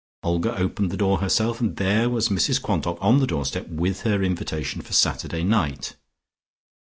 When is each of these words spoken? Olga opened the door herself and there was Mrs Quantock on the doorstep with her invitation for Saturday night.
Olga 0.23 0.55
opened 0.57 0.89
the 0.89 0.97
door 0.97 1.19
herself 1.19 1.61
and 1.61 1.75
there 1.75 2.09
was 2.09 2.29
Mrs 2.29 2.59
Quantock 2.59 2.97
on 2.99 3.19
the 3.19 3.27
doorstep 3.27 3.67
with 3.67 4.01
her 4.01 4.23
invitation 4.23 4.81
for 4.81 4.93
Saturday 4.93 5.43
night. 5.43 5.95